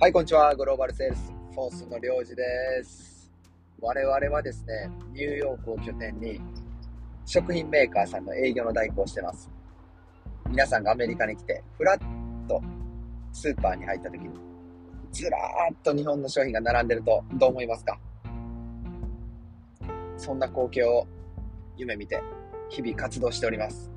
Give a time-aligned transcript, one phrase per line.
[0.00, 0.54] はい、こんにちは。
[0.54, 2.44] グローバルセールスフォースのりょうじで
[2.84, 3.32] す。
[3.80, 6.40] 我々はですね、ニューヨークを拠点に
[7.26, 9.50] 食品メーカーさんの営業の代行をしてます。
[10.48, 11.98] 皆さんがアメリカに来て、ふらっ
[12.48, 12.62] と
[13.32, 14.30] スーパーに入った時に、
[15.10, 17.98] ずらーっと日本の商品が並んでるとどう思いますか？
[20.16, 21.08] そんな光景を
[21.76, 22.22] 夢見て
[22.68, 23.90] 日々活動しております。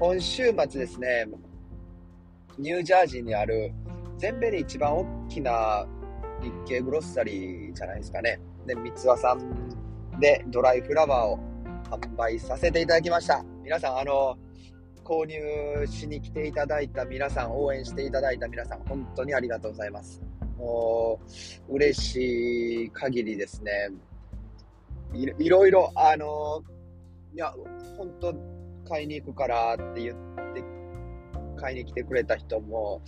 [0.00, 1.28] 今週末ですね、
[2.58, 3.72] ニュージャージーにある
[4.20, 5.86] 全米で一番大きな
[6.42, 8.38] 日系グロッサリーじゃないですかね。
[8.66, 11.38] で、三つ輪さんでドライフラワーを
[11.90, 13.42] 販売させていただきました。
[13.64, 14.36] 皆さん、あの、
[15.02, 20.20] 購入しに来ていただいた皆さん、応援していただいた皆さん、本当にありがとうございます。
[20.58, 21.18] も
[21.70, 23.88] う、嬉しい限りですね。
[25.14, 26.62] いいろいろ、あの、
[27.32, 27.54] いや、
[27.96, 28.34] 本当
[28.86, 30.16] 買いに行くからって言っ
[30.54, 30.62] て、
[31.56, 33.00] 買いに来てくれた人も、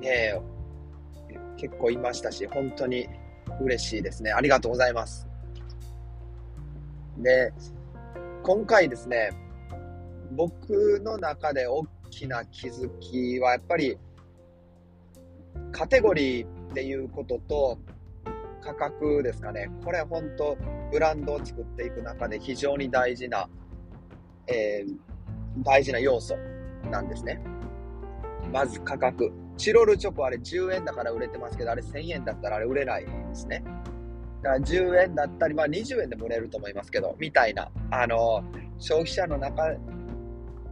[0.00, 0.34] ね、
[1.56, 3.08] 結構いましたし、本当に
[3.60, 4.32] 嬉しいですね。
[4.32, 5.26] ありがとうございます。
[7.18, 7.52] で、
[8.42, 9.30] 今回ですね、
[10.32, 13.98] 僕の中で大きな気づきは、やっぱり、
[15.72, 17.78] カテゴリーっていうことと、
[18.62, 19.70] 価格ですかね。
[19.84, 20.56] これ本当、
[20.90, 23.48] ブランドを作っていく中で非常に大事な、
[24.46, 25.10] えー
[25.58, 26.36] 大事な要素
[26.90, 27.40] なんですね。
[28.52, 29.32] まず価格。
[29.60, 33.62] チロルチョコあれ10円だから売れてますけど、あれ1000円だったらあれ売れないですね。
[34.42, 38.42] だから10円だったり、まあ20円でも売れると思いますけど、みたいな、あの、
[38.78, 39.74] 消費者の中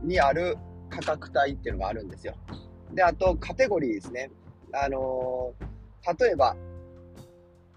[0.02, 0.56] にある
[0.88, 2.34] 価格帯っていうのがあるんですよ。
[2.94, 4.30] で、あとカテゴリーですね。
[4.72, 5.52] あの、
[6.18, 6.56] 例えば、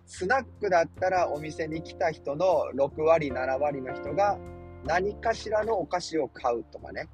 [0.06, 4.38] スナックだったらお店に来た人の6割、7割の人が
[4.86, 7.10] 何かしらのお菓子を買うとかね。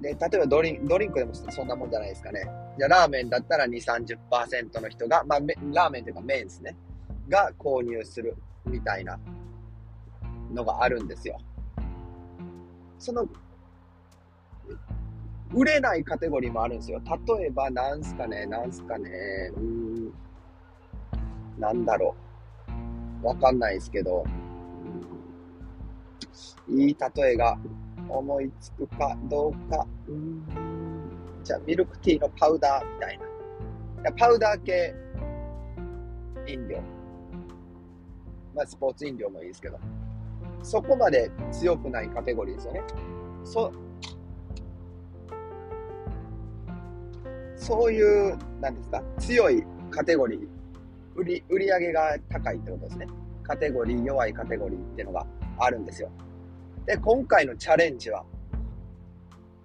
[0.00, 2.42] で、例えばドリンドリンクでもそんなもんじゃないですかね。
[2.78, 5.40] じゃラーメンだったら2、30%の人が、まあ
[5.72, 6.76] ラーメンというか麺ですね。
[7.28, 9.18] が購入するみたいな
[10.52, 11.38] のがあるんですよ。
[12.98, 13.26] その、
[15.54, 17.00] 売れないカテゴリーもあるんですよ。
[17.26, 19.10] 例えば、なんすかね、なんすかね、
[19.56, 20.12] うん、
[21.58, 22.14] なんだろ
[23.22, 23.26] う。
[23.26, 24.24] わかんないですけど、
[26.68, 27.58] いい例えが
[28.08, 29.86] 思いつくかどうか。
[30.08, 30.42] うーん
[31.44, 33.18] じゃあ、ミルクティーのパウダーみたい
[34.02, 34.12] な。
[34.12, 34.94] パウダー系
[36.48, 36.78] 飲料。
[38.54, 39.78] まあ、スポーツ飲料もいいですけど。
[40.62, 42.82] そこまで強くないカテゴリーですよね。
[43.44, 43.72] そ、
[47.56, 50.48] そういう、なんですか、強いカテゴリー、
[51.14, 53.06] 売り、売り上げが高いってことですね。
[53.44, 55.26] カテゴリー、弱いカテゴリーっていうのが
[55.58, 56.10] あるんですよ。
[56.86, 58.24] で、今回のチャレンジは、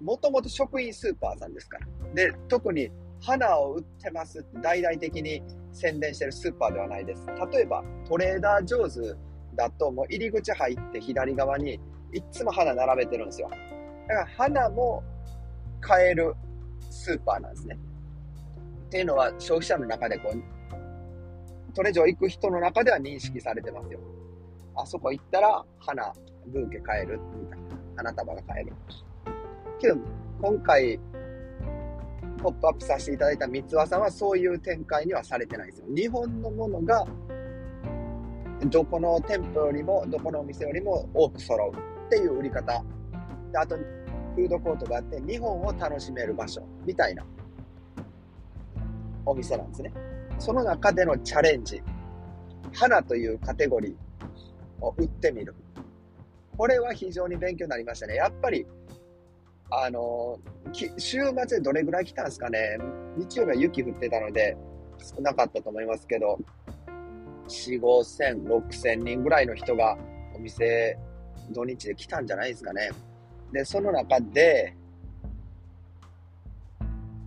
[0.02, 1.88] もともと食品スーパーさんですから。
[2.16, 2.90] で、特に
[3.22, 7.26] 花を売ってますって大々的に宣伝してるスーパーではないです。
[7.52, 9.18] 例えば、トレーダー・ジョーズ
[9.56, 11.80] だと、もう入り口入って左側に
[12.12, 13.50] いっつも花並べてるんですよ。
[14.08, 15.04] だから花も
[15.80, 16.34] 買える
[16.90, 17.78] スーパーなんですね。
[18.88, 24.00] っていうのは消費者の中でこう、トレジョ行く人の中では認識されてますよ。
[24.76, 26.12] あそこ行ったら花、
[26.48, 27.66] ブーケ買えるみたいな。
[27.98, 28.74] 花束が買える。
[29.80, 29.96] けど、
[30.42, 31.00] 今回、
[32.42, 35.86] ポップアップさせていただいた三つ輪さんはそういう展開にはされてないですよ。
[35.96, 37.06] 日本のものが、
[38.70, 41.72] どこの店舗よりも、どこのお店よりも多く揃う
[42.08, 42.84] っていう売り方。
[43.52, 47.26] であと、フードコートがあって、日本を楽しめる場所みたいな
[49.26, 49.94] お店なんですね。
[50.40, 51.82] その中でのチャレンジ。
[52.74, 55.54] 花というカテゴリーを売ってみる。
[56.62, 58.14] これは非常に勉強になりましたね。
[58.14, 58.68] やっぱり、
[59.72, 60.38] あの、
[60.72, 61.18] 週
[61.48, 62.78] 末でどれぐらい来たんですかね。
[63.18, 64.56] 日曜日は雪降ってたので
[65.00, 66.38] 少なかったと思いますけど、
[67.48, 69.98] 4、5千、6千人ぐらいの人が
[70.36, 71.00] お店
[71.50, 72.92] 土日で来たんじゃないですかね。
[73.52, 74.76] で、その中で、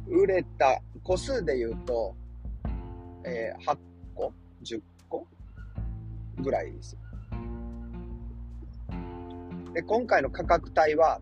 [0.06, 2.14] 売れた個数で言うと、
[3.24, 3.78] えー8
[4.14, 4.32] 個
[4.62, 5.26] ?10 個
[6.38, 6.96] ぐらいです。
[9.74, 11.20] で、今回の価格帯は、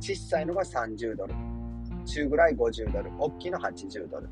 [0.00, 1.34] 小さいのが30ドル、
[2.04, 4.28] 中ぐらい50ドル、大きいの80ドル。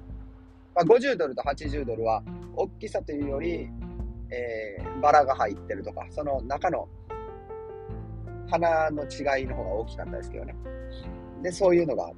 [0.75, 2.23] まあ、50ドルと80ドルは、
[2.55, 3.69] 大きさというより、
[4.31, 6.89] えーバラが入ってるとか、その中の
[8.51, 10.55] 花の違いの方が大きかったですけどね。
[11.43, 12.11] で、そういうのが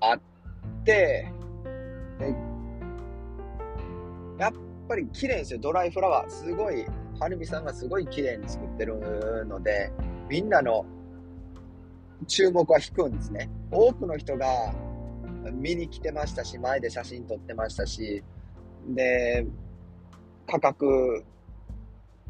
[0.00, 0.20] あっ
[0.84, 1.32] て、
[2.18, 2.34] で
[4.38, 4.52] やっ
[4.88, 6.30] ぱり綺麗ですよ、ドライフラワー。
[6.30, 6.86] すごい、
[7.20, 9.90] はるみさんがすごい綺麗に作ってるので、
[10.28, 10.84] みんなの
[12.26, 13.50] 注目は引くんですね。
[13.70, 14.46] 多くの人が
[15.52, 18.22] 見に来てましたし、前で写真撮ってましたし、
[18.88, 19.46] で、
[20.46, 21.24] 価格、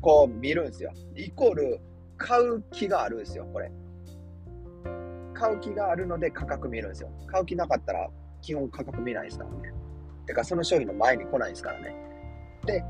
[0.01, 0.93] こう見るんですよ。
[1.17, 1.81] イコール、
[2.17, 3.71] 買う気があるんですよ、これ。
[5.35, 7.11] 買う気があるので価格見るんですよ。
[7.27, 8.09] 買う気なかったら、
[8.41, 9.73] 基本価格見ないですからね。
[10.27, 11.95] てか、その商品の前に来ないですからね。
[12.67, 12.85] で、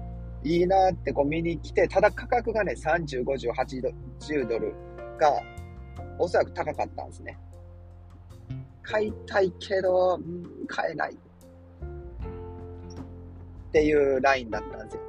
[0.44, 4.74] いいなってこう見に来て、ただ価格がね、30、50、80ドル
[5.18, 5.40] が、
[6.18, 7.38] おそらく高かったんですね。
[8.82, 10.18] 買いたいけど、
[10.66, 11.14] 買えない。
[11.14, 11.16] っ
[13.70, 15.02] ていうラインだったんですよ。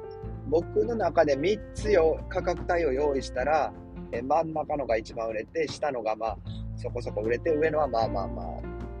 [0.48, 3.72] 僕の中で3つよ価格帯を用意したら、
[4.12, 6.36] え真ん中のが一番売れて、下のがまあ
[6.76, 8.46] そこそこ売れて、上のはまあまあまあ、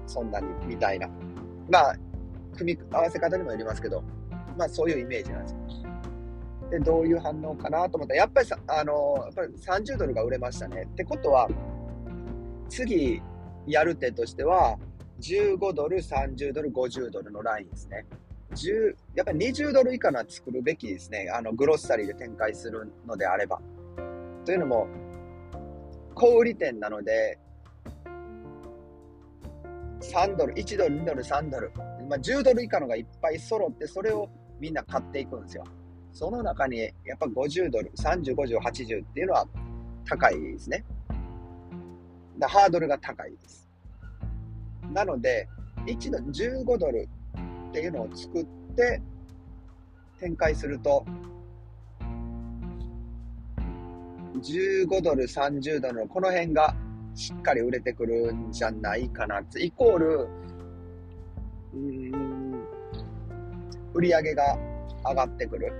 [0.06, 1.08] そんなにみたいな。
[1.68, 1.96] まあ、
[2.56, 4.02] 組み合わせ方にもよりますけど、
[4.56, 5.59] まあそういうイメージなんですよ。
[6.70, 10.86] で、どういう反応かなと思ったら、やっぱりさ、あの、やっぱり30ドルが売れましたね。
[10.92, 11.48] ってことは、
[12.68, 13.20] 次
[13.66, 14.78] やる手としては、
[15.20, 18.06] 15ドル、30ドル、50ドルのラインですね。
[18.52, 21.28] 10やっぱり20ドル以下のは作るべきですね。
[21.32, 23.60] あの、グロッサリーで展開するのであれば。
[24.44, 24.88] というのも、
[26.14, 27.38] 小売店なので、
[30.00, 31.72] 3ドル、1ドル、2ドル、3ドル、
[32.08, 34.28] まあ、10ドル以下のがいっぱい揃って、それを
[34.58, 35.64] みんな買っていくんですよ。
[36.12, 39.46] その中に、やっぱ50ドル、30、50、80っていうのは
[40.04, 40.84] 高いですね。
[42.38, 43.68] だハードルが高いです。
[44.92, 45.48] なので、
[45.86, 47.08] 1ドル、15ドル
[47.68, 49.00] っていうのを作って
[50.18, 51.04] 展開すると、
[54.42, 56.74] 15ドル、30ドルのこの辺が
[57.14, 60.28] しっかり売れてくるんじゃないかなって、イコール、
[61.74, 62.64] うん、
[63.94, 64.58] 売り上げが
[65.04, 65.72] 上がってくる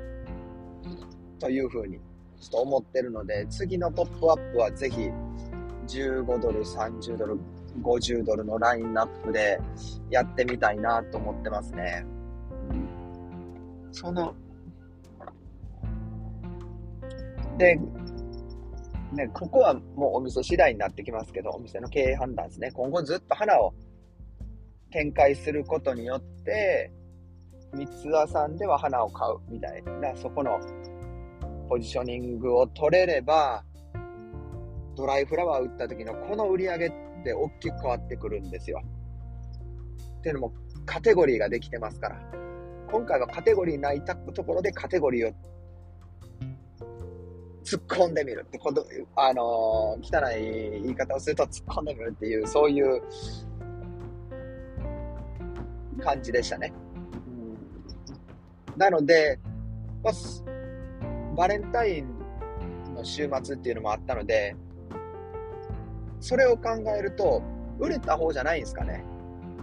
[1.41, 1.99] というふうに
[2.41, 5.11] ちょっと思ってるので、次のポップアップはぜひ
[5.89, 7.39] 15ドル、30ドル、
[7.83, 9.61] 50ドルのラインナップで
[10.11, 12.05] やってみたいなと思ってますね。
[13.93, 14.35] その、
[17.59, 17.77] で、
[19.13, 22.71] ね、ここはもうお店次第になってきますけど、お店の経営判断ですね。
[22.73, 23.75] 今後ずっと花を
[24.91, 26.93] 展開することによって、
[27.75, 30.59] 三つ屋さんでは花を買うみたいな、そこの
[31.71, 33.63] ポジショニングを取れれば、
[34.97, 38.83] ドライフラワー売った時のこの売り上げって大きく変わってくるんですよ。
[40.19, 40.53] っていうのも
[40.85, 42.21] カテゴリーができてますから。
[42.91, 45.35] 今回はカテゴリーないたところでカテゴリーを
[47.63, 48.85] 突っ込んでみるってこと、
[49.15, 53.01] あのー、汚い言い方をすると突っ込んでみるっていう、そういう
[56.03, 56.73] 感じでしたね。
[58.77, 59.39] なので、
[60.03, 60.60] まあ、
[61.37, 64.57] バレンタインの週末っていうのもあったので、
[66.21, 67.43] それを考えると、
[67.79, 69.03] 売れた方じゃないんですかね。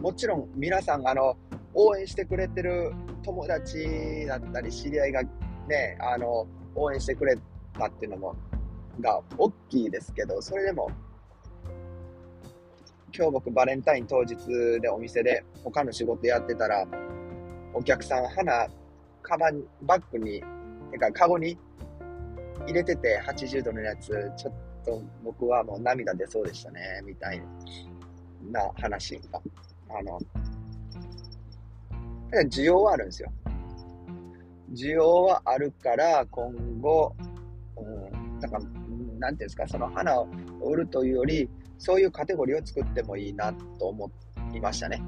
[0.02, 1.38] もちろん皆さん、あの、
[1.74, 2.92] 応援してくれてる
[3.24, 5.24] 友達だったり、知り合いが
[5.68, 7.38] ね、あの、応援してくれ
[7.78, 8.36] たっていうのも、
[9.00, 10.90] が大きいですけど、それでも、
[13.16, 14.36] 今日僕バレンタイン当日
[14.82, 16.88] でお店で他の仕事やってたら、
[17.74, 18.68] お客さん花、
[19.22, 20.44] カバン、バッグに、
[20.98, 21.58] てかカゴに
[22.66, 24.54] 入れてて80度のやつ、ちょっ
[24.84, 27.42] と僕はもう涙出そうでしたね、みたい
[28.52, 29.42] な話が。
[29.90, 30.20] あの、
[32.50, 33.32] 需要はあるんですよ。
[34.74, 37.16] 需要はあるから、今後、
[37.78, 38.60] うん、だか、
[39.20, 40.28] なんていうんですか、その花を
[40.62, 44.12] 売るというより、そういうカテゴリーを作ってもいいなと思
[44.54, 45.02] いましたね。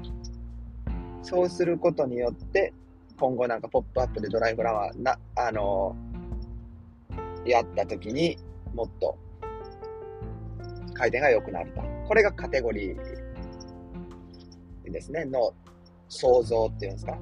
[1.22, 2.72] そうすることによって、
[3.20, 8.38] 今後なんかポップアップでドライフラワーな、あのー、やった時に
[8.74, 9.18] もっと
[10.94, 11.82] 回転が良くなると。
[12.08, 15.52] これがカテゴリーですね、の
[16.08, 17.18] 想像っていうんですか。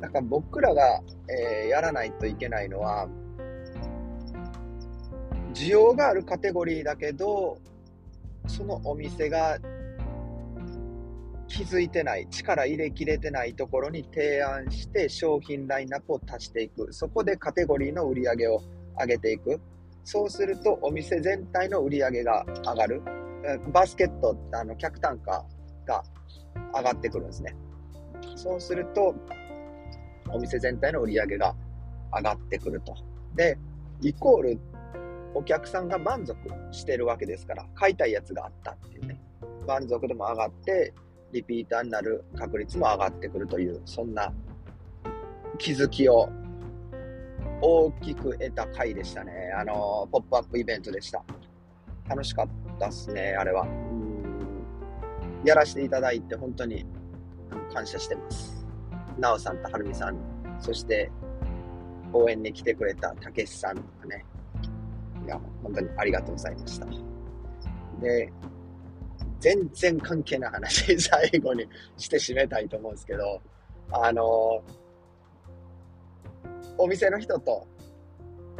[0.00, 3.06] だから僕らが、えー、やらないといけないのは、
[5.52, 7.58] 需要があるカテゴリーだけど、
[8.46, 9.58] そのお店が
[11.52, 16.90] 気づいてない、力入れきれてないところに提案して商品ラインナップを足していく。
[16.94, 18.62] そこでカテゴリーの売り上げを
[18.98, 19.60] 上げていく。
[20.02, 23.02] そうするとお店全体の売り上げが上がる。
[23.70, 25.44] バスケットあの客単価
[25.84, 26.02] が
[26.74, 27.54] 上がってくるんですね。
[28.34, 29.14] そうすると、
[30.30, 31.54] お店全体の売り上げが
[32.14, 32.96] 上がってくると。
[33.34, 33.58] で、
[34.00, 34.58] イコール
[35.34, 36.34] お客さんが満足
[36.70, 39.20] してるわけですから、買いたいやつがあったっていうね。
[39.66, 40.94] 満足度も上がって、
[41.32, 44.32] リピーターになる確率も上がってくるという、そんな
[45.58, 46.28] 気づきを
[47.60, 49.52] 大きく得た回でしたね。
[49.56, 51.24] あの、ポップアップイベントでした。
[52.08, 52.48] 楽しかっ
[52.78, 53.66] たっすね、あれは。
[55.44, 56.86] やらせていただいて本当に
[57.72, 58.66] 感謝してます。
[59.18, 60.16] なおさんとはるみさん、
[60.60, 61.10] そして
[62.12, 64.24] 応援に来てくれたたけしさんとかね、
[65.24, 66.86] いや、本当にありがとうございました。
[68.00, 68.32] で、
[69.42, 73.42] 全然関係ない話、最後にして締めたいと思うんですけど、
[73.90, 74.62] あの
[76.78, 77.66] お店の人と、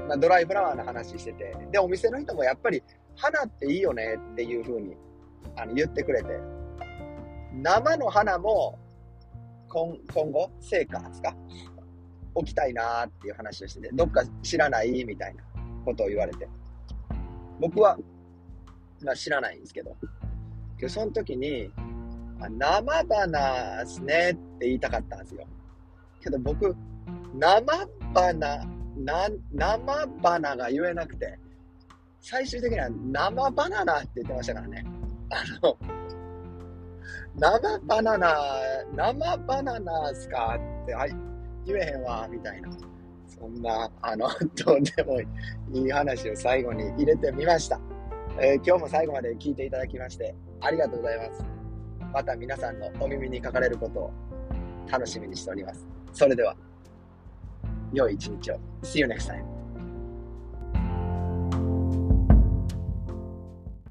[0.08, 2.82] まあ、ドライフラワーの話してて、で、お店の人もやっぱり、
[3.14, 4.96] 花っていいよねっていう風に
[5.56, 6.28] あに言ってくれて、
[7.54, 8.76] 生の花も
[9.68, 11.36] 今今後、成果ですか
[12.34, 15.44] 置きたいなーっていう話をしてて、どっか知らないみたいな
[15.84, 16.48] ことを言われて。
[17.60, 17.96] 僕は、
[19.04, 19.96] まあ、知らないんですけど、
[20.82, 21.70] どその時に、
[22.58, 25.46] 生花っすねって言いたかったんですよ。
[26.20, 26.74] けど僕、
[27.34, 27.64] 生
[28.14, 28.64] 花、
[28.96, 31.38] な、生花が言えなくて、
[32.20, 34.84] 最終的には生バナナって言ってましたからね。
[35.30, 35.76] あの、
[37.36, 38.36] 生バナナ、
[38.94, 40.58] 生バナナっすか？
[40.84, 41.10] って、はい、
[41.64, 42.68] 言えへんわ、みたいな。
[43.26, 44.28] そんな、あの、
[44.64, 45.26] どうでもい
[45.84, 47.80] い話を最後に入れてみました。
[48.38, 51.45] えー、今日も最後まで聞いていただきまして、ありがとうございます。
[52.12, 54.12] また皆さんのお耳にかかれることを
[54.90, 55.87] 楽しみにしております。
[56.12, 56.57] それでは、
[57.92, 58.61] 良い一日を。
[58.83, 59.51] See you next time.